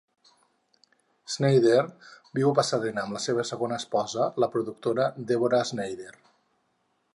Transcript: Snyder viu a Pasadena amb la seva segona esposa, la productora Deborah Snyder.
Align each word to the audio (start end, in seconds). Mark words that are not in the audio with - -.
Snyder 1.33 1.81
viu 2.39 2.47
a 2.51 2.55
Pasadena 2.61 3.03
amb 3.03 3.15
la 3.17 3.21
seva 3.27 3.45
segona 3.51 3.79
esposa, 3.83 4.27
la 4.45 4.49
productora 4.57 5.09
Deborah 5.35 5.63
Snyder. 5.75 6.13